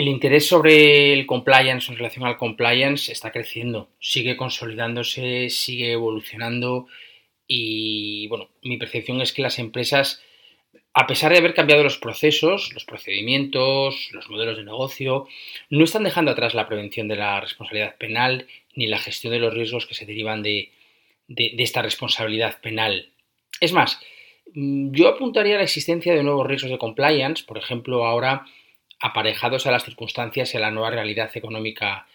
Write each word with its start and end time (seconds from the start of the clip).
El 0.00 0.08
interés 0.08 0.46
sobre 0.46 1.12
el 1.12 1.26
compliance 1.26 1.90
en 1.92 1.98
relación 1.98 2.24
al 2.24 2.38
compliance 2.38 3.12
está 3.12 3.30
creciendo, 3.32 3.90
sigue 4.00 4.34
consolidándose, 4.34 5.50
sigue 5.50 5.92
evolucionando 5.92 6.86
y 7.46 8.26
bueno, 8.28 8.48
mi 8.62 8.78
percepción 8.78 9.20
es 9.20 9.34
que 9.34 9.42
las 9.42 9.58
empresas, 9.58 10.22
a 10.94 11.06
pesar 11.06 11.32
de 11.32 11.38
haber 11.38 11.52
cambiado 11.52 11.82
los 11.82 11.98
procesos, 11.98 12.72
los 12.72 12.86
procedimientos, 12.86 14.08
los 14.12 14.30
modelos 14.30 14.56
de 14.56 14.64
negocio, 14.64 15.26
no 15.68 15.84
están 15.84 16.04
dejando 16.04 16.30
atrás 16.30 16.54
la 16.54 16.66
prevención 16.66 17.06
de 17.06 17.16
la 17.16 17.38
responsabilidad 17.38 17.96
penal 17.98 18.46
ni 18.74 18.86
la 18.86 18.98
gestión 18.98 19.34
de 19.34 19.40
los 19.40 19.52
riesgos 19.52 19.84
que 19.86 19.94
se 19.94 20.06
derivan 20.06 20.42
de, 20.42 20.70
de- 21.28 21.52
de 21.54 21.62
esta 21.62 21.82
responsabilidad 21.82 22.58
penal. 22.62 23.10
Es 23.60 23.74
más, 23.74 24.00
mm, 24.54 24.92
yo 24.94 25.08
apuntaría 25.08 25.56
a 25.56 25.58
la 25.58 25.64
existencia 25.64 26.14
de 26.14 26.22
nuevos 26.22 26.46
riesgos 26.46 26.70
de 26.70 26.78
compliance, 26.78 27.44
por 27.44 27.58
ejemplo, 27.58 28.06
ahora 28.06 28.46
aparejados 29.00 29.66
a 29.66 29.70
las 29.70 29.84
circunstancias 29.84 30.52
y 30.52 30.56
a 30.58 30.60
la 30.60 30.70
nueva 30.70 30.90
realidad 30.90 31.30
económica 31.34 32.06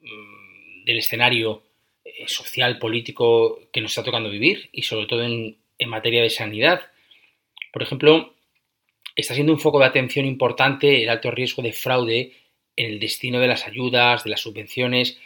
mm, 0.00 0.84
del 0.84 0.98
escenario 0.98 1.62
eh, 2.04 2.24
social, 2.26 2.78
político 2.78 3.60
que 3.72 3.80
nos 3.80 3.92
está 3.92 4.04
tocando 4.04 4.30
vivir 4.30 4.68
y 4.72 4.82
sobre 4.82 5.06
todo 5.06 5.24
en, 5.24 5.56
en 5.78 5.88
materia 5.88 6.22
de 6.22 6.30
sanidad. 6.30 6.82
Por 7.72 7.82
ejemplo, 7.82 8.34
está 9.16 9.34
siendo 9.34 9.52
un 9.52 9.58
foco 9.58 9.78
de 9.78 9.86
atención 9.86 10.26
importante 10.26 11.02
el 11.02 11.08
alto 11.08 11.30
riesgo 11.30 11.62
de 11.62 11.72
fraude 11.72 12.32
en 12.76 12.90
el 12.90 13.00
destino 13.00 13.40
de 13.40 13.46
las 13.46 13.66
ayudas, 13.66 14.24
de 14.24 14.30
las 14.30 14.40
subvenciones, 14.40 15.18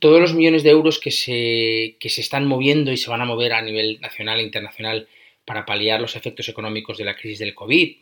todos 0.00 0.20
los 0.20 0.34
millones 0.34 0.64
de 0.64 0.70
euros 0.70 0.98
que 0.98 1.12
se, 1.12 1.96
que 2.00 2.08
se 2.08 2.20
están 2.20 2.46
moviendo 2.46 2.90
y 2.90 2.96
se 2.96 3.10
van 3.10 3.20
a 3.20 3.24
mover 3.26 3.52
a 3.52 3.62
nivel 3.62 4.00
nacional 4.00 4.40
e 4.40 4.42
internacional 4.42 5.08
para 5.44 5.64
paliar 5.64 6.00
los 6.00 6.16
efectos 6.16 6.48
económicos 6.48 6.98
de 6.98 7.04
la 7.04 7.14
crisis 7.14 7.38
del 7.38 7.54
COVID 7.54 7.96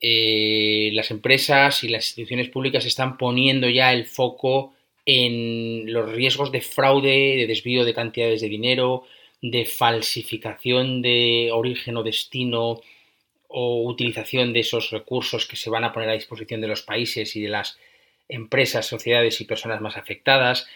eh, 0.00 0.90
las 0.94 1.10
empresas 1.10 1.84
y 1.84 1.88
las 1.88 2.06
instituciones 2.06 2.48
públicas 2.48 2.86
están 2.86 3.18
poniendo 3.18 3.68
ya 3.68 3.92
el 3.92 4.06
foco 4.06 4.72
en 5.04 5.92
los 5.92 6.10
riesgos 6.12 6.52
de 6.52 6.62
fraude, 6.62 7.36
de 7.36 7.46
desvío 7.46 7.84
de 7.84 7.94
cantidades 7.94 8.40
de 8.40 8.48
dinero, 8.48 9.04
de 9.42 9.64
falsificación 9.64 11.02
de 11.02 11.50
origen 11.52 11.96
o 11.96 12.02
destino 12.02 12.80
o 13.48 13.82
utilización 13.84 14.52
de 14.52 14.60
esos 14.60 14.90
recursos 14.90 15.46
que 15.46 15.56
se 15.56 15.70
van 15.70 15.84
a 15.84 15.92
poner 15.92 16.08
a 16.10 16.14
disposición 16.14 16.60
de 16.60 16.68
los 16.68 16.82
países 16.82 17.34
y 17.36 17.42
de 17.42 17.48
las 17.48 17.78
empresas, 18.28 18.86
sociedades 18.86 19.40
y 19.40 19.44
personas 19.44 19.80
más 19.80 19.96
afectadas. 19.96 20.68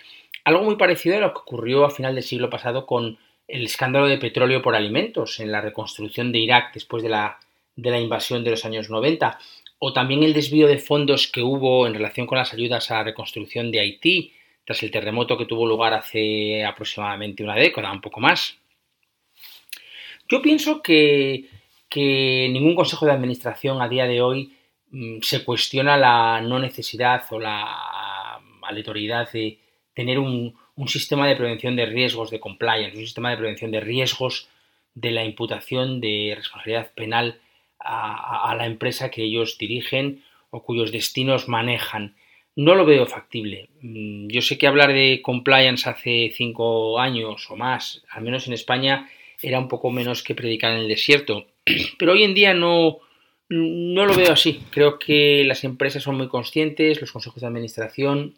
Algo 0.45 0.65
muy 0.65 0.77
parecido 0.77 1.17
a 1.17 1.21
lo 1.21 1.33
que 1.33 1.41
ocurrió 1.41 1.85
a 1.85 1.91
final 1.91 2.15
del 2.15 2.25
siglo 2.25 2.51
pasado 2.51 2.85
con 2.85 3.19
el 3.47 3.65
escándalo 3.65 4.09
de 4.09 4.19
petróleo 4.19 4.61
por 4.61 4.75
alimentos 4.75 5.39
en 5.39 5.53
la 5.53 5.61
reconstrucción 5.61 6.33
de 6.33 6.39
Irak 6.39 6.75
después 6.75 7.03
de 7.03 7.11
la 7.11 7.39
de 7.77 7.91
la 7.91 8.01
invasión 8.01 8.45
de 8.45 8.51
los 8.51 8.65
años 8.65 8.91
90, 8.91 9.39
o 9.79 9.93
también 9.93 10.23
el 10.23 10.33
desvío 10.33 10.67
de 10.67 10.79
fondos 10.79 11.29
que 11.29 11.43
hubo 11.43 11.87
en 11.87 11.95
relación 11.95 12.27
con 12.27 12.39
las 12.39 12.53
ayudas 12.53 12.91
a 12.91 12.95
la 12.95 13.05
reconstrucción 13.05 13.71
de 13.71 13.81
Haití 13.81 14.33
tras 14.65 14.83
el 14.83 14.91
terremoto 14.91 15.37
que 15.37 15.47
tuvo 15.47 15.67
lugar 15.67 15.93
hace 15.93 16.65
aproximadamente 16.65 17.45
una 17.45 17.55
década, 17.55 17.93
un 17.93 18.01
poco 18.01 18.21
más. 18.21 18.57
Yo 20.29 20.41
pienso 20.41 20.81
que, 20.81 21.51
que 21.89 22.49
ningún 22.51 22.75
consejo 22.75 23.05
de 23.05 23.13
administración 23.13 23.83
a 23.83 23.89
día 23.89 24.07
de 24.07 24.23
hoy 24.23 24.55
mm, 24.91 25.21
se 25.21 25.45
cuestiona 25.45 25.99
la 25.99 26.41
no 26.41 26.59
necesidad 26.59 27.25
o 27.31 27.39
la 27.39 28.41
aleatoriedad 28.63 29.31
de 29.33 29.59
tener 29.93 30.19
un, 30.19 30.57
un 30.77 30.89
sistema 30.89 31.29
de 31.29 31.37
prevención 31.37 31.77
de 31.77 31.87
riesgos 31.87 32.31
de 32.31 32.41
compliance, 32.41 32.97
un 32.97 33.05
sistema 33.05 33.31
de 33.31 33.37
prevención 33.37 33.71
de 33.71 33.81
riesgos 33.81 34.49
de 34.95 35.11
la 35.11 35.25
imputación 35.25 36.01
de 36.01 36.35
responsabilidad 36.37 36.93
penal 36.95 37.41
a, 37.85 38.51
a, 38.51 38.55
la 38.55 38.67
empresa 38.67 39.11
que 39.11 39.23
ellos 39.23 39.59
dirigen 39.59 40.23
o 40.51 40.63
cuyos 40.63 40.93
destinos 40.93 41.49
manejan. 41.49 42.17
No 42.57 42.75
lo 42.75 42.85
veo 42.85 43.07
factible. 43.07 43.69
Mm, 43.81 44.29
Yo 44.29 44.41
sé 44.41 44.59
que 44.59 44.67
hablar 44.67 44.93
de 44.93 45.21
compliance 45.23 45.89
hace 45.89 46.33
cinco 46.35 46.99
años 46.99 47.51
o 47.51 47.57
más, 47.57 48.03
al 48.11 48.23
menos 48.23 48.47
en 48.47 48.53
España, 48.53 49.09
era 49.43 49.59
un 49.59 49.69
poco 49.69 49.91
menos 49.91 50.23
que 50.23 50.35
predicar 50.35 50.73
en 50.73 50.81
el 50.81 50.89
desierto. 50.89 51.47
Pero 51.99 52.13
hoy 52.13 52.23
en 52.25 52.35
día 52.35 52.55
no, 52.55 52.99
no 53.49 54.07
lo 54.07 54.15
veo 54.15 54.33
así. 54.33 54.61
Creo 54.71 54.99
que 54.99 55.45
las 55.45 55.65
empresas 55.65 56.03
son 56.03 56.17
muy 56.17 56.29
conscientes, 56.29 57.01
los 57.01 57.13
consejos 57.13 57.41
de 57.41 57.49
administración, 57.49 58.37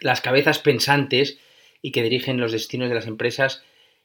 las 0.00 0.20
cabezas 0.20 0.58
pensantes 0.58 1.38
y 1.80 1.92
que 1.92 2.02
dirigen 2.02 2.40
los 2.40 2.52
destinos 2.52 2.88
de 2.88 2.94
las 2.94 3.06
empresas 3.06 3.62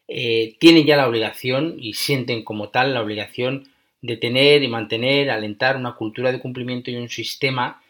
eh, 0.08 0.56
tienen 0.60 0.86
ya 0.86 0.98
la 0.98 1.08
obligación 1.08 1.76
y 1.80 1.94
sienten 1.94 2.44
como 2.44 2.70
tal 2.70 2.94
la 2.94 3.02
obligación 3.02 3.70
de 4.02 4.18
tener 4.18 4.64
y 4.64 4.68
mantener, 4.68 5.30
alentar 5.30 5.76
una 5.76 5.96
cultura 5.96 6.32
de 6.32 6.40
cumplimiento 6.40 6.92
y 6.92 6.96
un 6.96 7.10
sistema 7.10 7.82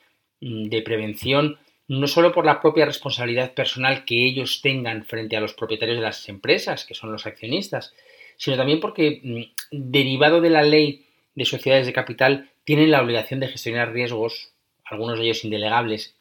mm, 0.41 0.65
de 0.69 0.81
prevención, 0.81 1.57
no 1.87 2.07
solo 2.07 2.31
por 2.33 2.45
la 2.45 2.61
propia 2.61 2.85
responsabilidad 2.85 3.53
personal 3.53 4.03
que 4.05 4.25
ellos 4.25 4.61
tengan 4.61 5.05
frente 5.05 5.37
a 5.37 5.41
los 5.41 5.53
propietarios 5.53 5.97
de 5.97 6.03
las 6.03 6.27
empresas, 6.29 6.85
que 6.85 6.93
son 6.93 7.11
los 7.11 7.25
accionistas, 7.25 7.93
sino 8.37 8.57
también 8.57 8.79
porque, 8.79 9.21
mm, 9.23 9.41
derivado 9.71 10.41
de 10.41 10.49
la 10.49 10.63
ley 10.63 11.05
de 11.35 11.45
sociedades 11.45 11.85
de 11.85 11.93
capital, 11.93 12.49
tienen 12.63 12.91
la 12.91 13.01
obligación 13.01 13.39
de 13.39 13.47
gestionar 13.47 13.93
riesgos, 13.93 14.51
algunos 14.85 15.17
de 15.19 15.25
ellos 15.25 15.43
indelegables. 15.45 16.15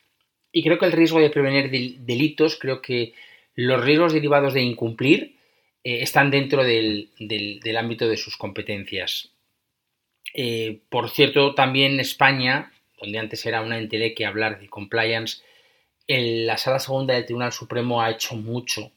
Y 0.52 0.62
creo 0.62 0.78
que 0.78 0.86
el 0.86 0.92
riesgo 0.92 1.20
de 1.20 1.30
prevenir 1.30 1.70
del- 1.70 2.04
delitos, 2.06 2.56
creo 2.56 2.80
que 2.82 3.12
los 3.54 3.82
riesgos 3.84 4.12
derivados 4.12 4.54
de 4.54 4.62
incumplir 4.62 5.36
eh, 5.84 6.02
están 6.02 6.30
dentro 6.30 6.64
del- 6.64 7.10
del 7.18 7.76
ámbito 7.76 8.08
de 8.08 8.16
sus 8.16 8.36
competencias. 8.36 9.30
Eh, 10.38 10.82
por 10.90 11.08
cierto, 11.08 11.54
también 11.54 11.98
España, 11.98 12.70
donde 13.00 13.18
antes 13.18 13.46
era 13.46 13.62
una 13.62 13.78
entelequia 13.78 14.28
hablar 14.28 14.60
de 14.60 14.68
compliance, 14.68 15.42
la 16.06 16.58
Sala 16.58 16.78
Segunda 16.78 17.14
del 17.14 17.24
Tribunal 17.24 17.52
Supremo 17.52 18.02
ha 18.02 18.10
hecho 18.10 18.36
mucho 18.36 18.92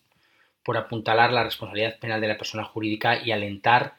por 0.63 0.75
apuntalar 0.75 1.31
la 1.31 1.45
responsabilidad 1.45 1.97
penal 1.97 2.19
de 2.19 2.27
la 2.27 2.37
persona 2.37 2.65
jurídica 2.65 3.23
y 3.23 3.31
alentar 3.31 3.95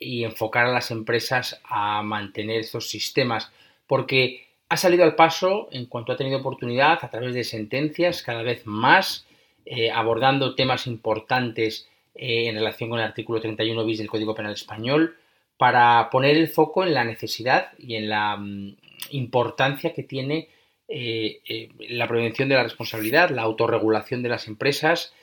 y 0.00 0.24
enfocar 0.24 0.66
a 0.66 0.72
las 0.72 0.90
empresas 0.90 1.60
a 1.62 2.02
mantener 2.02 2.58
estos 2.58 2.90
sistemas, 2.90 3.52
porque 3.86 4.48
ha 4.68 4.76
salido 4.76 5.04
al 5.04 5.14
paso 5.14 5.68
en 5.70 5.86
cuanto 5.86 6.10
ha 6.10 6.16
tenido 6.16 6.40
oportunidad 6.40 6.98
a 7.02 7.08
través 7.08 7.34
de 7.34 7.44
sentencias 7.44 8.20
cada 8.24 8.42
vez 8.42 8.66
más, 8.66 9.28
eh, 9.64 9.92
abordando 9.92 10.56
temas 10.56 10.88
importantes 10.88 11.88
eh, 12.16 12.48
en 12.48 12.56
relación 12.56 12.90
con 12.90 12.98
el 12.98 13.04
artículo 13.04 13.40
31 13.40 13.84
bis 13.84 13.98
del 13.98 14.08
Código 14.08 14.34
Penal 14.34 14.54
Español, 14.54 15.16
para 15.56 16.10
poner 16.10 16.36
el 16.36 16.48
foco 16.48 16.84
en 16.84 16.94
la 16.94 17.04
necesidad 17.04 17.72
y 17.78 17.94
en 17.96 18.08
la 18.08 18.36
mm, 18.36 18.76
importancia 19.10 19.92
que 19.92 20.02
tiene 20.02 20.48
eh, 20.88 21.40
eh, 21.48 21.68
la 21.90 22.08
prevención 22.08 22.48
de 22.48 22.56
la 22.56 22.62
responsabilidad, 22.62 23.30
la 23.30 23.42
autorregulación 23.42 24.22
de 24.22 24.28
las 24.28 24.48
empresas 24.48 25.14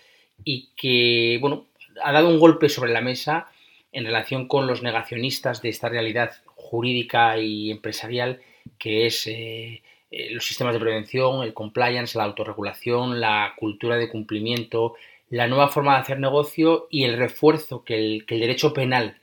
y 0.43 0.69
que, 0.75 1.37
bueno, 1.41 1.67
ha 2.03 2.11
dado 2.11 2.29
un 2.29 2.39
golpe 2.39 2.69
sobre 2.69 2.91
la 2.91 3.01
mesa 3.01 3.51
en 3.91 4.05
relación 4.05 4.47
con 4.47 4.67
los 4.67 4.81
negacionistas 4.81 5.61
de 5.61 5.69
esta 5.69 5.89
realidad 5.89 6.31
jurídica 6.55 7.37
y 7.37 7.69
empresarial 7.69 8.41
que 8.77 9.07
es 9.07 9.27
eh, 9.27 9.83
los 10.31 10.45
sistemas 10.45 10.73
de 10.73 10.79
prevención, 10.79 11.43
el 11.43 11.53
compliance, 11.53 12.17
la 12.17 12.23
autorregulación, 12.23 13.19
la 13.19 13.53
cultura 13.57 13.97
de 13.97 14.09
cumplimiento, 14.09 14.95
la 15.29 15.47
nueva 15.47 15.69
forma 15.69 15.95
de 15.95 16.01
hacer 16.01 16.19
negocio 16.19 16.87
y 16.89 17.03
el 17.03 17.17
refuerzo 17.17 17.83
que 17.83 17.95
el 17.95 18.25
derecho 18.27 18.73
penal 18.73 19.20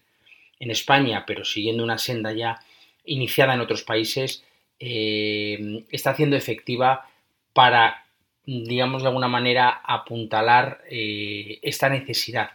en 0.61 0.71
España, 0.71 1.25
pero 1.27 1.45
siguiendo 1.45 1.85
una 1.85 1.99
senda 1.99 2.33
ya 2.33 2.59
iniciada 3.05 3.55
en 3.55 3.61
otros 3.61 3.83
países, 3.83 4.45
eh, 4.81 5.85
está 5.91 6.11
haciendo 6.11 6.37
efectiva 6.37 7.09
para, 7.53 8.05
digamos 8.45 9.03
de 9.03 9.09
alguna 9.09 9.29
manera, 9.29 9.81
apuntalar 9.85 10.83
eh, 10.91 11.59
esta 11.63 11.89
necesidad 11.89 12.51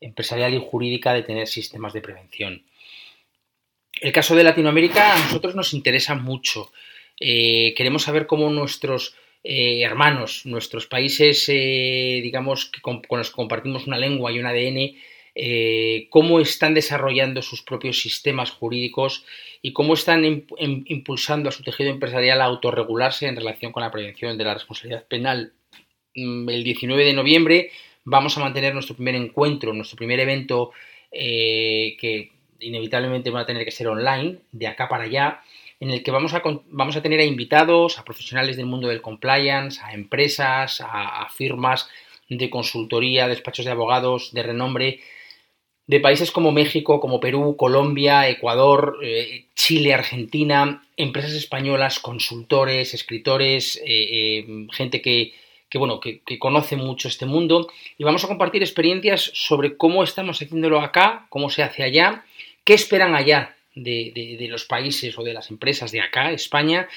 empresarial 0.00 0.54
y 0.54 0.64
jurídica 0.64 1.14
de 1.14 1.22
tener 1.22 1.46
sistemas 1.46 1.92
de 1.92 2.00
prevención. 2.00 2.62
El 4.00 4.12
caso 4.12 4.34
de 4.34 4.42
Latinoamérica 4.42 5.14
a 5.14 5.18
nosotros 5.18 5.54
nos 5.54 5.74
interesa 5.74 6.16
mucho. 6.16 6.72
Eh, 7.20 7.74
queremos 7.76 8.02
saber 8.02 8.26
cómo 8.26 8.50
nuestros 8.50 9.16
hermanos, 9.44 10.46
nuestros 10.46 10.86
países, 10.86 11.46
digamos, 11.48 12.66
que 12.66 12.80
con, 12.80 13.02
con, 13.02 13.18
los 13.18 13.30
que 13.30 13.34
compartimos 13.34 13.88
una 13.88 13.98
lengua 13.98 14.30
y 14.30 14.38
un 14.38 14.46
ADN, 14.46 14.94
eh, 15.34 16.08
cómo 16.10 16.40
están 16.40 16.74
desarrollando 16.74 17.40
sus 17.42 17.62
propios 17.62 18.00
sistemas 18.00 18.50
jurídicos 18.50 19.24
y 19.62 19.72
cómo 19.72 19.94
están 19.94 20.24
im- 20.24 20.46
im- 20.58 20.82
impulsando 20.86 21.48
a 21.48 21.52
su 21.52 21.62
tejido 21.62 21.90
empresarial 21.90 22.40
a 22.40 22.44
autorregularse 22.44 23.26
en 23.26 23.36
relación 23.36 23.72
con 23.72 23.82
la 23.82 23.90
prevención 23.90 24.36
de 24.36 24.44
la 24.44 24.54
responsabilidad 24.54 25.06
penal. 25.08 25.52
Mm, 26.14 26.48
El 26.50 26.64
19 26.64 27.04
de 27.04 27.12
noviembre 27.14 27.70
vamos 28.04 28.36
a 28.36 28.40
mantener 28.40 28.74
nuestro 28.74 28.94
primer 28.94 29.14
encuentro, 29.14 29.72
nuestro 29.72 29.96
primer 29.96 30.20
evento 30.20 30.72
eh, 31.10 31.96
que 32.00 32.32
inevitablemente 32.60 33.30
va 33.30 33.40
a 33.40 33.46
tener 33.46 33.64
que 33.64 33.70
ser 33.70 33.88
online, 33.88 34.38
de 34.52 34.66
acá 34.66 34.88
para 34.88 35.04
allá, 35.04 35.40
en 35.80 35.90
el 35.90 36.02
que 36.02 36.10
vamos 36.10 36.32
a, 36.34 36.42
vamos 36.66 36.96
a 36.96 37.02
tener 37.02 37.20
a 37.20 37.24
invitados, 37.24 37.98
a 37.98 38.04
profesionales 38.04 38.56
del 38.56 38.66
mundo 38.66 38.88
del 38.88 39.02
compliance, 39.02 39.80
a 39.82 39.94
empresas, 39.94 40.80
a 40.80 41.26
firmas 41.34 41.88
de 42.28 42.48
consultoría, 42.50 43.26
despachos 43.28 43.64
de 43.64 43.72
abogados 43.72 44.32
de 44.32 44.42
renombre, 44.44 45.00
de 45.92 46.00
países 46.00 46.30
como 46.30 46.52
México, 46.52 47.00
como 47.00 47.20
Perú, 47.20 47.54
Colombia, 47.56 48.26
Ecuador, 48.28 48.98
eh, 49.02 49.44
Chile, 49.54 49.92
Argentina, 49.92 50.82
empresas 50.96 51.32
españolas, 51.34 51.98
consultores, 52.00 52.94
escritores, 52.94 53.76
eh, 53.84 53.84
eh, 53.86 54.66
gente 54.72 55.02
que, 55.02 55.34
que, 55.68 55.76
bueno, 55.78 56.00
que, 56.00 56.20
que 56.24 56.38
conoce 56.38 56.76
mucho 56.76 57.08
este 57.08 57.26
mundo. 57.26 57.70
Y 57.98 58.04
vamos 58.04 58.24
a 58.24 58.28
compartir 58.28 58.62
experiencias 58.62 59.30
sobre 59.34 59.76
cómo 59.76 60.02
estamos 60.02 60.40
haciéndolo 60.40 60.80
acá, 60.80 61.26
cómo 61.28 61.50
se 61.50 61.62
hace 61.62 61.82
allá, 61.82 62.24
qué 62.64 62.72
esperan 62.72 63.14
allá 63.14 63.54
de, 63.74 64.12
de- 64.14 64.36
de 64.38 64.48
los 64.48 64.64
países 64.64 65.18
o 65.18 65.22
de 65.22 65.34
las 65.34 65.50
empresas 65.50 65.92
de 65.92 66.00
acá, 66.00 66.32
España, 66.32 66.88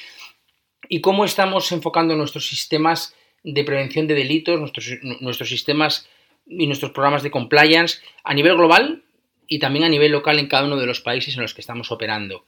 y 0.87 1.01
cómo 1.01 1.25
estamos 1.25 1.71
enfocando 1.73 2.15
nuestros 2.15 2.47
sistemas 2.47 3.13
de 3.43 3.63
prevención 3.63 4.07
de 4.07 4.13
delitos, 4.13 4.57
nuestros, 4.59 4.87
nuestros 5.19 5.49
sistemas 5.49 6.07
y 6.47 6.67
nuestros 6.67 6.91
programas 6.91 7.23
de 7.23 7.31
compliance 7.31 7.99
a 8.23 8.33
nivel 8.33 8.55
global 8.55 9.03
y 9.47 9.59
también 9.59 9.85
a 9.85 9.89
nivel 9.89 10.11
local 10.11 10.39
en 10.39 10.47
cada 10.47 10.65
uno 10.65 10.77
de 10.77 10.85
los 10.85 11.01
países 11.01 11.35
en 11.35 11.41
los 11.41 11.53
que 11.53 11.61
estamos 11.61 11.91
operando. 11.91 12.45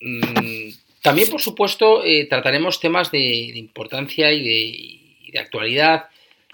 Mm, 0.00 0.68
También, 1.02 1.30
por 1.30 1.40
supuesto, 1.40 2.04
eh, 2.04 2.26
trataremos 2.26 2.78
temas 2.78 3.10
de, 3.10 3.24
importancia 3.56 4.30
y 4.32 5.30
de, 5.32 5.38
actualidad, 5.38 6.08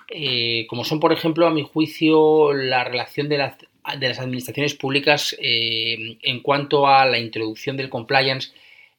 eh, 0.09 0.67
como 0.69 0.85
son, 0.85 1.01
por 1.01 1.13
ejemplo, 1.13 1.47
a 1.47 1.51
mi 1.51 1.63
juicio, 1.63 2.53
la 2.53 2.85
relación 2.85 3.29
de, 3.29 3.39
las- 3.39 3.57
de 3.99 4.09
las 4.09 4.21
administraciones 4.21 4.75
públicas 4.75 5.35
eh, 5.41 6.17
en 6.23 6.41
cuanto 6.43 6.87
a 6.87 7.07
la 7.07 7.19
introducción 7.19 7.77
del 7.77 7.89
compliance 7.89 8.53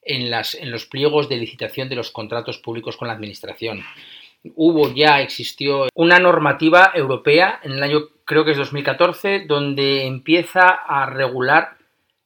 en, 0.03 0.29
las, 0.29 0.53
en 0.55 0.69
los 0.71 0.85
pliegos 0.85 1.29
de 1.29 1.37
licitación 1.37 1.87
de 1.87 1.95
los 1.95 2.11
contratos 2.11 2.57
públicos 2.57 2.97
con 2.97 3.07
la 3.07 3.13
administración. 3.13 3.83
Hubo 4.55 4.93
ya, 4.93 5.21
existió 5.21 5.87
una 5.93 6.19
normativa 6.19 6.91
europea 6.93 7.59
en 7.63 7.73
el 7.73 7.83
año, 7.83 7.99
creo 8.25 8.45
que 8.45 8.51
es 8.51 8.57
2014, 8.57 9.45
donde 9.47 10.05
empieza 10.05 10.69
a 10.69 11.05
regular 11.07 11.77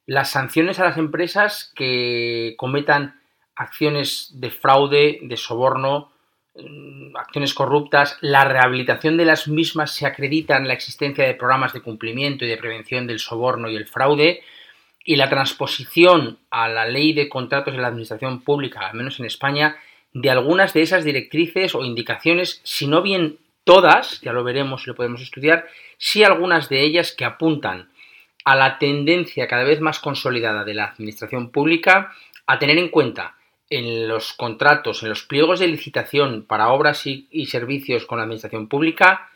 las 0.06 0.30
sanciones 0.30 0.78
a 0.78 0.84
las 0.84 0.98
empresas 0.98 1.72
que 1.74 2.54
cometan 2.58 3.20
acciones 3.56 4.30
de 4.34 4.50
fraude, 4.50 5.20
de 5.22 5.36
soborno, 5.36 6.12
mm, 6.54 7.16
acciones 7.16 7.54
corruptas, 7.54 8.18
la 8.20 8.44
rehabilitación 8.44 9.16
de 9.16 9.24
las 9.24 9.48
mismas 9.48 9.94
se 9.94 10.06
acredita 10.06 10.56
en 10.56 10.68
la 10.68 10.74
existencia 10.74 11.26
de 11.26 11.34
programas 11.34 11.72
de 11.72 11.82
cumplimiento 11.82 12.44
y 12.44 12.48
de 12.48 12.56
prevención 12.56 13.06
del 13.06 13.18
soborno 13.18 13.68
y 13.68 13.76
el 13.76 13.86
fraude, 13.86 14.42
y 15.04 15.16
la 15.16 15.28
transposición 15.28 16.38
a 16.50 16.68
la 16.68 16.86
ley 16.86 17.12
de 17.12 17.28
contratos 17.28 17.74
de 17.74 17.80
la 17.80 17.88
administración 17.88 18.42
pública, 18.42 18.80
al 18.86 18.96
menos 18.96 19.18
en 19.18 19.26
España, 19.26 19.76
de 20.14 20.30
algunas 20.30 20.72
de 20.74 20.82
esas 20.82 21.04
directrices 21.04 21.74
o 21.74 21.84
indicaciones, 21.84 22.60
si 22.64 22.86
no 22.86 23.02
bien 23.02 23.38
todas, 23.64 24.20
ya 24.20 24.32
lo 24.32 24.44
veremos 24.44 24.84
y 24.84 24.90
lo 24.90 24.94
podemos 24.94 25.22
estudiar, 25.22 25.66
sí 25.98 26.24
algunas 26.24 26.68
de 26.68 26.82
ellas 26.82 27.12
que 27.12 27.24
apuntan 27.24 27.90
a 28.44 28.56
la 28.56 28.78
tendencia 28.78 29.46
cada 29.46 29.64
vez 29.64 29.80
más 29.80 30.00
consolidada 30.00 30.64
de 30.64 30.74
la 30.74 30.86
administración 30.86 31.50
pública 31.50 32.12
a 32.46 32.58
tener 32.58 32.78
en 32.78 32.88
cuenta 32.88 33.36
en 33.70 34.08
los 34.08 34.32
contratos, 34.34 35.02
en 35.02 35.08
los 35.08 35.22
pliegos 35.22 35.60
de 35.60 35.68
licitación 35.68 36.44
para 36.46 36.70
obras 36.72 37.06
y, 37.06 37.28
y 37.30 37.46
servicios 37.46 38.04
con 38.04 38.18
la 38.18 38.24
administración 38.24 38.68
pública, 38.68 39.30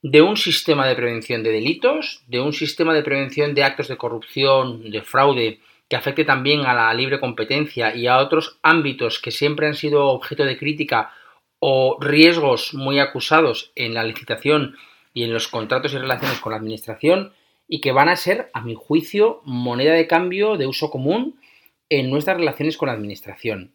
de 0.00 0.22
un 0.22 0.36
sistema 0.36 0.86
de 0.86 0.94
prevención 0.94 1.42
de 1.42 1.50
delitos, 1.50 2.22
de 2.28 2.40
un 2.40 2.52
sistema 2.52 2.94
de 2.94 3.02
prevención 3.02 3.54
de 3.54 3.64
actos 3.64 3.88
de 3.88 3.96
corrupción, 3.96 4.90
de 4.90 5.02
fraude, 5.02 5.60
que 5.88 5.96
afecte 5.96 6.24
también 6.24 6.66
a 6.66 6.74
la 6.74 6.92
libre 6.92 7.18
competencia 7.18 7.94
y 7.94 8.06
a 8.06 8.18
otros 8.18 8.58
ámbitos 8.62 9.18
que 9.18 9.30
siempre 9.30 9.66
han 9.66 9.74
sido 9.74 10.08
objeto 10.08 10.44
de 10.44 10.58
crítica 10.58 11.12
o 11.60 11.98
riesgos 12.00 12.74
muy 12.74 13.00
acusados 13.00 13.72
en 13.74 13.94
la 13.94 14.04
licitación 14.04 14.76
y 15.14 15.24
en 15.24 15.32
los 15.32 15.48
contratos 15.48 15.94
y 15.94 15.98
relaciones 15.98 16.38
con 16.40 16.52
la 16.52 16.58
administración 16.58 17.32
y 17.66 17.80
que 17.80 17.92
van 17.92 18.08
a 18.08 18.16
ser, 18.16 18.50
a 18.52 18.60
mi 18.60 18.74
juicio, 18.74 19.40
moneda 19.44 19.94
de 19.94 20.06
cambio 20.06 20.56
de 20.56 20.66
uso 20.66 20.90
común 20.90 21.40
en 21.88 22.10
nuestras 22.10 22.36
relaciones 22.36 22.76
con 22.76 22.88
la 22.88 22.94
administración. 22.94 23.72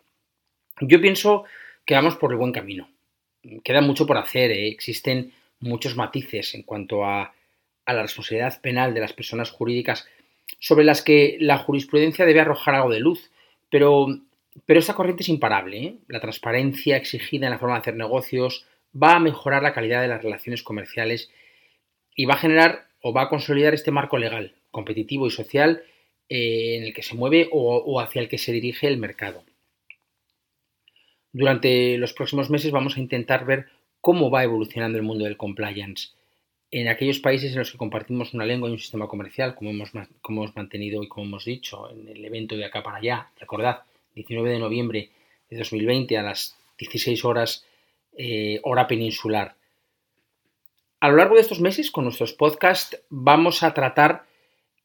Yo 0.82 1.02
pienso 1.02 1.46
que 1.86 1.96
vamos 1.96 2.16
por 2.16 2.32
el 2.32 2.38
buen 2.38 2.52
camino. 2.52 2.90
Queda 3.64 3.82
mucho 3.82 4.06
por 4.08 4.18
hacer, 4.18 4.52
¿eh? 4.52 4.68
existen 4.68 5.34
muchos 5.60 5.96
matices 5.96 6.54
en 6.56 6.64
cuanto 6.64 7.06
a, 7.06 7.34
a 7.86 7.94
la 7.94 8.02
responsabilidad 8.04 8.62
penal 8.62 8.94
de 8.94 9.02
las 9.02 9.14
personas 9.14 9.52
jurídicas 9.52 10.08
sobre 10.60 10.86
las 10.86 11.02
que 11.02 11.38
la 11.40 11.58
jurisprudencia 11.58 12.26
debe 12.26 12.42
arrojar 12.42 12.76
algo 12.76 12.90
de 12.90 13.00
luz, 13.00 13.32
pero, 13.70 14.08
pero 14.66 14.82
corriente 14.96 15.24
es 15.24 15.30
imparable. 15.30 15.84
¿eh? 15.84 15.96
La 16.08 16.20
transparencia 16.20 16.98
exigida 16.98 17.48
en 17.48 17.52
la 17.52 17.60
forma 17.60 17.76
de 17.76 17.82
hacer 17.82 17.96
negocios 17.96 18.66
va 18.96 19.16
a 19.16 19.20
mejorar 19.20 19.64
la 19.64 19.74
calidad 19.74 20.02
de 20.02 20.08
las 20.08 20.24
relaciones 20.24 20.64
comerciales 20.64 21.32
y 22.16 22.26
va 22.26 22.36
a 22.36 22.38
generar 22.38 22.88
o 23.02 23.12
va 23.12 23.24
a 23.24 23.30
consolidar 23.30 23.74
este 23.74 23.92
marco 23.92 24.18
legal, 24.18 24.56
competitivo 24.72 25.28
y 25.28 25.32
social 25.32 25.84
eh, 26.30 26.78
en 26.78 26.84
el 26.84 26.94
que 26.94 27.04
se 27.04 27.16
mueve 27.16 27.50
o 27.52 28.00
hacia 28.00 28.22
el 28.22 28.30
que 28.30 28.38
se 28.38 28.52
dirige 28.52 28.88
el 28.88 28.98
mercado. 28.98 29.44
Durante 31.34 31.98
los 31.98 32.14
próximos 32.14 32.50
meses 32.50 32.72
vamos 32.72 32.96
a 32.96 33.00
intentar 33.00 33.44
ver 33.46 33.66
cómo 34.00 34.30
va 34.30 34.44
evolucionando 34.44 34.98
el 34.98 35.04
mundo 35.04 35.26
del 35.26 35.36
compliance 35.36 36.10
en 36.76 36.88
aquellos 36.88 37.20
países 37.20 37.52
en 37.52 37.60
los 37.60 37.72
que 37.72 37.78
compartimos 37.78 38.34
una 38.34 38.48
lengua 38.48 38.68
y 38.68 38.72
un 38.72 38.80
sistema 38.80 39.08
comercial, 39.08 39.54
como 39.54 39.70
hemos, 39.70 39.92
como 40.24 40.42
hemos 40.42 40.56
mantenido 40.56 41.04
y 41.04 41.08
como 41.08 41.28
hemos 41.28 41.46
dicho 41.46 41.88
en 41.92 42.08
el 42.08 42.26
evento 42.26 42.58
de 42.58 42.66
acá 42.66 42.82
para 42.82 42.98
allá. 42.98 43.30
Recordad, 43.40 43.84
19 44.16 44.50
de 44.50 44.58
noviembre 44.58 45.10
de 45.52 45.58
2020 45.58 46.18
a 46.18 46.24
las 46.24 46.58
16 46.80 47.24
horas, 47.26 47.64
eh, 48.18 48.60
hora 48.64 48.88
peninsular. 48.88 49.54
A 51.00 51.10
lo 51.10 51.18
largo 51.18 51.36
de 51.36 51.42
estos 51.42 51.62
meses, 51.62 51.92
con 51.92 52.06
nuestros 52.06 52.34
podcasts, 52.34 53.00
vamos 53.12 53.62
a 53.62 53.76
tratar 53.76 54.24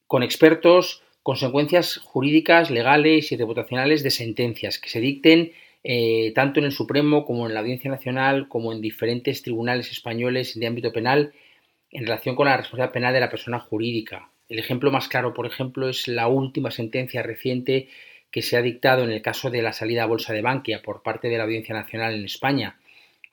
con 0.06 0.22
expertos 0.22 1.02
consecuencias 1.22 1.96
jurídicas, 2.04 2.70
legales 2.70 3.32
y 3.32 3.36
reputacionales 3.38 4.02
de 4.02 4.10
sentencias 4.10 4.78
que 4.78 4.90
se 4.90 5.00
dicten 5.00 5.52
eh, 5.84 6.32
tanto 6.34 6.60
en 6.60 6.66
el 6.66 6.72
Supremo 6.72 7.24
como 7.24 7.46
en 7.46 7.54
la 7.54 7.60
Audiencia 7.60 7.90
Nacional, 7.90 8.46
como 8.48 8.74
en 8.74 8.82
diferentes 8.82 9.40
tribunales 9.40 9.90
españoles 9.90 10.58
de 10.58 10.66
ámbito 10.66 10.92
penal, 10.92 11.32
en 11.90 12.04
relación 12.04 12.36
con 12.36 12.46
la 12.46 12.56
responsabilidad 12.56 12.92
penal 12.92 13.14
de 13.14 13.20
la 13.20 13.30
persona 13.30 13.58
jurídica. 13.58 14.30
El 14.48 14.58
ejemplo 14.58 14.90
más 14.90 15.08
claro, 15.08 15.34
por 15.34 15.46
ejemplo, 15.46 15.88
es 15.88 16.08
la 16.08 16.28
última 16.28 16.70
sentencia 16.70 17.22
reciente 17.22 17.88
que 18.30 18.42
se 18.42 18.56
ha 18.56 18.62
dictado 18.62 19.04
en 19.04 19.10
el 19.10 19.22
caso 19.22 19.50
de 19.50 19.62
la 19.62 19.72
salida 19.72 20.02
a 20.02 20.06
bolsa 20.06 20.32
de 20.32 20.42
Bankia 20.42 20.82
por 20.82 21.02
parte 21.02 21.28
de 21.28 21.38
la 21.38 21.44
Audiencia 21.44 21.74
Nacional 21.74 22.14
en 22.14 22.24
España. 22.24 22.78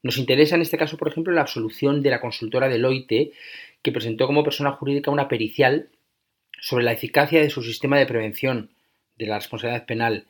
Nos 0.04 0.18
interesa 0.18 0.56
en 0.56 0.62
este 0.62 0.78
caso, 0.78 0.98
por 0.98 1.08
ejemplo, 1.08 1.34
la 1.34 1.42
absolución 1.42 2.02
de 2.02 2.12
la 2.12 2.22
consultora 2.22 2.70
Deloitte, 2.70 3.34
que 3.82 3.92
presentó 3.92 4.28
como 4.28 4.44
persona 4.44 4.72
jurídica 4.72 5.12
una 5.12 5.28
pericial 5.28 5.90
sobre 6.60 6.86
la 6.86 6.94
eficacia 6.94 7.42
de 7.42 7.50
su 7.50 7.62
sistema 7.62 7.98
de 7.98 8.06
prevención 8.06 8.70
de 9.18 9.26
la 9.28 9.36
responsabilidad 9.36 9.86
penal 9.86 10.26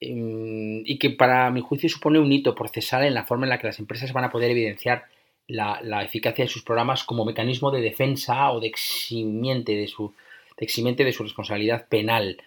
y 0.00 0.98
que 0.98 1.10
para 1.10 1.50
mi 1.50 1.60
juicio 1.60 1.88
supone 1.88 2.18
un 2.18 2.30
hito 2.30 2.54
procesal 2.54 3.04
en 3.04 3.14
la 3.14 3.24
forma 3.24 3.46
en 3.46 3.50
la 3.50 3.58
que 3.58 3.66
las 3.66 3.78
empresas 3.78 4.12
van 4.12 4.24
a 4.24 4.30
poder 4.30 4.50
evidenciar 4.50 5.06
la, 5.48 5.80
la, 5.82 6.02
eficacia 6.02 6.44
de 6.44 6.50
sus 6.50 6.62
programas 6.62 7.04
como 7.04 7.24
mecanismo 7.24 7.70
de 7.70 7.80
defensa 7.80 8.50
o 8.52 8.60
de 8.60 8.66
eximiente 8.66 9.74
de 9.74 9.86
su, 9.86 10.14
eximiente 10.56 11.04
de 11.04 11.12
su 11.12 11.22
responsabilidad 11.22 11.88
penal. 11.88 12.38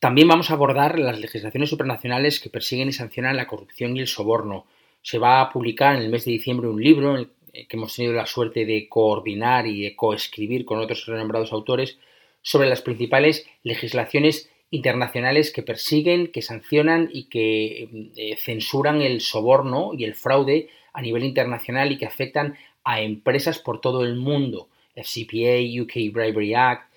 También 0.00 0.28
vamos 0.28 0.50
a 0.50 0.54
abordar 0.54 0.98
las 0.98 1.20
legislaciones 1.20 1.70
supranacionales 1.70 2.40
que 2.40 2.50
persiguen 2.50 2.88
y 2.88 2.92
sancionan 2.92 3.36
la 3.36 3.46
corrupción 3.46 3.96
y 3.96 4.00
el 4.00 4.08
soborno. 4.08 4.66
Se 5.02 5.18
va 5.18 5.40
a 5.40 5.50
publicar 5.50 5.96
en 5.96 6.02
el 6.02 6.08
mes 6.08 6.24
de 6.24 6.32
diciembre 6.32 6.68
un 6.68 6.82
libro 6.82 7.28
que 7.52 7.66
hemos 7.70 7.94
tenido 7.94 8.14
la 8.14 8.26
suerte 8.26 8.64
de 8.64 8.88
coordinar 8.88 9.66
y 9.66 9.82
de 9.82 9.94
coescribir 9.94 10.64
con 10.64 10.78
otros 10.78 11.06
renombrados 11.06 11.52
autores 11.52 11.98
sobre 12.40 12.68
las 12.68 12.82
principales 12.82 13.46
legislaciones 13.62 14.50
internacionales 14.72 15.52
que 15.52 15.62
persiguen, 15.62 16.32
que 16.32 16.42
sancionan 16.42 17.10
y 17.12 17.24
que 17.24 17.88
eh, 18.16 18.36
censuran 18.38 19.02
el 19.02 19.20
soborno 19.20 19.92
y 19.96 20.04
el 20.04 20.14
fraude 20.14 20.70
a 20.94 21.02
nivel 21.02 21.24
internacional 21.24 21.92
y 21.92 21.98
que 21.98 22.06
afectan 22.06 22.56
a 22.82 23.02
empresas 23.02 23.58
por 23.58 23.80
todo 23.80 24.02
el 24.02 24.16
mundo. 24.16 24.68
FCPA, 24.96 25.60
UK 25.82 26.12
Bribery 26.12 26.54
Act, 26.54 26.90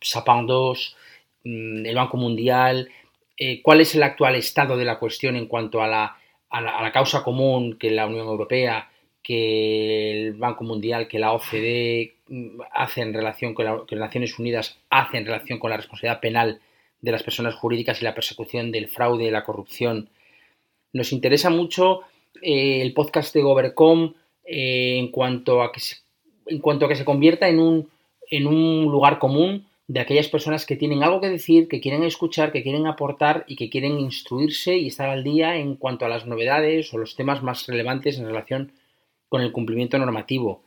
SAPAN 0.00 0.46
2, 0.46 0.96
el 1.44 1.94
Banco 1.94 2.18
Mundial. 2.18 2.90
Eh, 3.36 3.62
¿Cuál 3.62 3.80
es 3.80 3.94
el 3.94 4.02
actual 4.02 4.36
estado 4.36 4.76
de 4.76 4.84
la 4.84 4.98
cuestión 4.98 5.34
en 5.34 5.46
cuanto 5.46 5.82
a 5.82 5.88
la, 5.88 6.16
a 6.50 6.60
la, 6.60 6.78
a 6.78 6.82
la 6.82 6.92
causa 6.92 7.24
común 7.24 7.78
que 7.78 7.90
la 7.90 8.06
Unión 8.06 8.26
Europea 8.26 8.90
que 9.22 10.26
el 10.26 10.34
Banco 10.34 10.62
Mundial, 10.62 11.08
que 11.08 11.18
la 11.18 11.32
OCDE 11.32 12.16
mm, 12.28 12.60
hace 12.70 13.00
en 13.00 13.14
relación 13.14 13.54
con 13.54 13.64
la, 13.64 13.82
que 13.88 13.96
las 13.96 14.08
Naciones 14.08 14.38
Unidas 14.38 14.78
hace 14.90 15.16
en 15.16 15.24
relación 15.24 15.58
con 15.58 15.70
la 15.70 15.78
responsabilidad 15.78 16.20
penal 16.20 16.60
de 17.04 17.12
las 17.12 17.22
personas 17.22 17.54
jurídicas 17.54 18.00
y 18.00 18.04
la 18.04 18.14
persecución 18.14 18.72
del 18.72 18.88
fraude 18.88 19.30
la 19.30 19.44
corrupción. 19.44 20.08
Nos 20.94 21.12
interesa 21.12 21.50
mucho 21.50 22.00
eh, 22.40 22.80
el 22.80 22.94
podcast 22.94 23.34
de 23.34 23.42
Govercom 23.42 24.14
eh, 24.46 24.96
en, 24.98 25.08
cuanto 25.10 25.62
a 25.62 25.70
que 25.70 25.80
se, 25.80 25.96
en 26.46 26.60
cuanto 26.60 26.86
a 26.86 26.88
que 26.88 26.96
se 26.96 27.04
convierta 27.04 27.46
en 27.48 27.58
un, 27.58 27.90
en 28.30 28.46
un 28.46 28.84
lugar 28.90 29.18
común 29.18 29.66
de 29.86 30.00
aquellas 30.00 30.28
personas 30.28 30.64
que 30.64 30.76
tienen 30.76 31.02
algo 31.02 31.20
que 31.20 31.28
decir, 31.28 31.68
que 31.68 31.82
quieren 31.82 32.04
escuchar, 32.04 32.52
que 32.52 32.62
quieren 32.62 32.86
aportar 32.86 33.44
y 33.46 33.56
que 33.56 33.68
quieren 33.68 34.00
instruirse 34.00 34.78
y 34.78 34.86
estar 34.86 35.10
al 35.10 35.24
día 35.24 35.56
en 35.56 35.76
cuanto 35.76 36.06
a 36.06 36.08
las 36.08 36.24
novedades 36.24 36.94
o 36.94 36.98
los 36.98 37.16
temas 37.16 37.42
más 37.42 37.66
relevantes 37.66 38.18
en 38.18 38.24
relación 38.24 38.72
con 39.28 39.42
el 39.42 39.52
cumplimiento 39.52 39.98
normativo. 39.98 40.62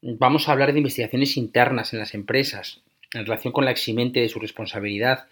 Vamos 0.00 0.48
a 0.48 0.52
hablar 0.52 0.72
de 0.72 0.78
investigaciones 0.78 1.36
internas 1.36 1.92
en 1.92 1.98
las 1.98 2.14
empresas, 2.14 2.80
en 3.12 3.26
relación 3.26 3.52
con 3.52 3.66
la 3.66 3.70
eximente 3.70 4.20
de 4.20 4.30
su 4.30 4.40
responsabilidad. 4.40 5.26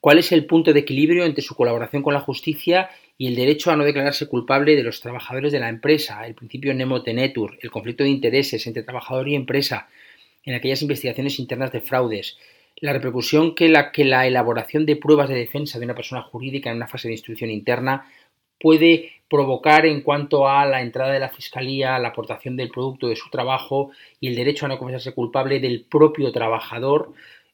¿Cuál 0.00 0.18
es 0.18 0.32
el 0.32 0.46
punto 0.46 0.72
de 0.72 0.80
equilibrio 0.80 1.26
entre 1.26 1.42
su 1.42 1.54
colaboración 1.54 2.02
con 2.02 2.14
la 2.14 2.20
justicia 2.20 2.88
y 3.18 3.26
el 3.26 3.36
derecho 3.36 3.70
a 3.70 3.76
no 3.76 3.84
declararse 3.84 4.28
culpable 4.28 4.74
de 4.74 4.82
los 4.82 5.02
trabajadores 5.02 5.52
de 5.52 5.60
la 5.60 5.68
empresa? 5.68 6.26
El 6.26 6.34
principio 6.34 6.72
Nemo 6.72 7.02
Tenetur, 7.02 7.58
el 7.60 7.70
conflicto 7.70 8.02
de 8.02 8.10
intereses 8.10 8.66
entre 8.66 8.82
trabajador 8.82 9.28
y 9.28 9.34
empresa, 9.34 9.88
en 10.44 10.54
aquellas 10.54 10.80
investigaciones 10.80 11.38
internas 11.38 11.70
de 11.70 11.82
fraudes, 11.82 12.38
la 12.76 12.94
repercusión 12.94 13.54
que 13.54 13.68
la, 13.68 13.92
que 13.92 14.06
la 14.06 14.26
elaboración 14.26 14.86
de 14.86 14.96
pruebas 14.96 15.28
de 15.28 15.34
defensa 15.34 15.78
de 15.78 15.84
una 15.84 15.94
persona 15.94 16.22
jurídica 16.22 16.70
en 16.70 16.76
una 16.76 16.88
fase 16.88 17.08
de 17.08 17.14
instrucción 17.14 17.50
interna 17.50 18.10
puede 18.58 19.12
provocar 19.28 19.84
en 19.84 20.00
cuanto 20.00 20.48
a 20.48 20.64
la 20.64 20.80
entrada 20.80 21.12
de 21.12 21.20
la 21.20 21.28
fiscalía, 21.28 21.98
la 21.98 22.08
aportación 22.08 22.56
del 22.56 22.70
producto 22.70 23.06
de 23.08 23.16
su 23.16 23.28
trabajo 23.28 23.90
y 24.18 24.28
el 24.28 24.34
derecho 24.34 24.64
a 24.64 24.70
no 24.70 24.78
confesarse 24.78 25.12
culpable 25.12 25.60
del 25.60 25.84
propio 25.84 26.32
trabajador, 26.32 27.12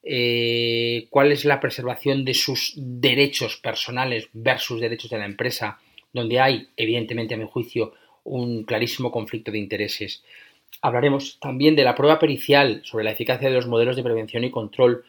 eh, 0.08 1.08
cuál 1.10 1.32
es 1.32 1.44
la 1.44 1.58
preservación 1.58 2.25
de 2.25 2.34
sus 2.34 2.75
derechos 2.76 3.56
personales 3.56 4.28
versus 4.32 4.80
derechos 4.80 5.10
de 5.10 5.18
la 5.18 5.25
empresa, 5.25 5.80
donde 6.12 6.38
hay, 6.38 6.68
evidentemente, 6.76 7.34
a 7.34 7.38
mi 7.38 7.46
juicio, 7.46 7.92
un 8.22 8.62
clarísimo 8.62 9.10
conflicto 9.10 9.50
de 9.50 9.58
intereses. 9.58 10.22
Hablaremos 10.80 11.40
también 11.40 11.75
de 11.75 11.82
la 11.82 11.96
prueba 11.96 12.20
pericial 12.20 12.82
sobre 12.84 13.02
la 13.02 13.10
eficacia 13.10 13.48
de 13.48 13.54
los 13.56 13.66
modelos 13.66 13.96
de 13.96 14.04
prevención 14.04 14.44
y 14.44 14.50
control 14.52 15.04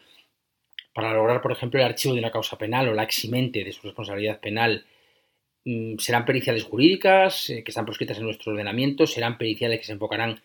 para 0.92 1.12
lograr, 1.12 1.42
por 1.42 1.52
ejemplo, 1.52 1.78
el 1.78 1.86
archivo 1.86 2.14
de 2.14 2.20
una 2.20 2.32
causa 2.32 2.58
penal 2.58 2.88
o 2.88 2.94
la 2.94 3.04
eximente 3.04 3.62
de 3.62 3.70
su 3.70 3.82
responsabilidad 3.82 4.40
penal. 4.40 4.84
Mm, 5.64 5.98
serán 5.98 6.24
periciales 6.24 6.64
jurídicas 6.64 7.50
eh, 7.50 7.62
que 7.62 7.70
están 7.70 7.84
proscritas 7.84 8.18
en 8.18 8.24
nuestro 8.24 8.50
ordenamiento, 8.50 9.06
serán 9.06 9.38
periciales 9.38 9.78
que 9.78 9.86
se 9.86 9.92
enfocarán 9.92 10.40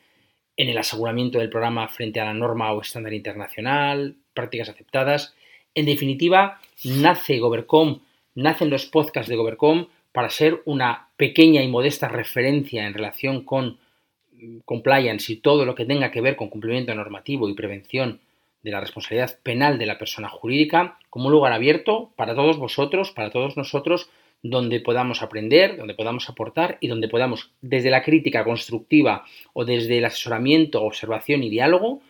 en 0.57 0.69
el 0.69 0.77
aseguramiento 0.77 1.39
del 1.39 1.49
programa 1.49 1.87
frente 1.87 2.19
a 2.19 2.25
la 2.25 2.33
norma 2.33 2.71
o 2.71 2.81
estándar 2.81 3.13
internacional, 3.13 4.15
prácticas 4.33 4.69
aceptadas. 4.69 5.35
En 5.75 5.85
definitiva, 5.85 6.59
nace 6.83 7.39
Govercom, 7.39 7.99
nacen 8.35 8.69
los 8.69 8.85
podcasts 8.85 9.29
de 9.29 9.35
Govercom 9.35 9.87
para 10.11 10.29
ser 10.29 10.61
una 10.65 11.09
pequeña 11.17 11.63
y 11.63 11.67
modesta 11.67 12.07
referencia 12.07 12.85
en 12.85 12.93
relación 12.93 13.43
con 13.43 13.79
compliance 14.65 15.31
y 15.31 15.37
todo 15.37 15.65
lo 15.65 15.75
que 15.75 15.85
tenga 15.85 16.11
que 16.11 16.21
ver 16.21 16.35
con 16.35 16.49
cumplimiento 16.49 16.93
normativo 16.93 17.49
y 17.49 17.53
prevención 17.53 18.19
de 18.61 18.71
la 18.71 18.79
responsabilidad 18.79 19.37
penal 19.43 19.77
de 19.77 19.85
la 19.85 19.97
persona 19.97 20.29
jurídica 20.29 20.97
como 21.09 21.27
un 21.27 21.33
lugar 21.33 21.53
abierto 21.53 22.11
para 22.15 22.35
todos 22.35 22.57
vosotros, 22.57 23.11
para 23.11 23.29
todos 23.29 23.57
nosotros, 23.57 24.09
donde 24.43 24.81
podamos 24.81 25.21
aprender, 25.21 25.77
donde 25.77 25.95
podamos 25.95 26.29
aportar 26.29 26.77
y 26.81 26.89
donde 26.89 27.07
podamos, 27.07 27.51
desde 27.61 27.89
la 27.89 28.03
crítica 28.03 28.43
constructiva 28.43 29.25
o 29.53 29.63
desde 29.63 29.97
el 29.97 30.05
asesoramiento, 30.05 30.83
observación 30.83 31.43
y 31.43 31.49
diálogo, 31.49 32.01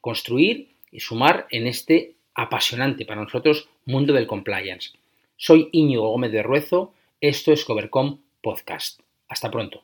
construir 0.00 0.68
y 0.92 1.00
sumar 1.00 1.46
en 1.50 1.66
este 1.66 2.14
apasionante 2.34 3.06
para 3.06 3.22
nosotros 3.22 3.68
mundo 3.86 4.12
del 4.12 4.26
compliance. 4.26 4.90
Soy 5.36 5.70
Íñigo 5.72 6.10
Gómez 6.10 6.30
de 6.30 6.42
Ruezo, 6.42 6.92
esto 7.20 7.52
es 7.52 7.64
Covercom 7.64 8.18
Podcast. 8.42 9.00
Hasta 9.28 9.50
pronto. 9.50 9.82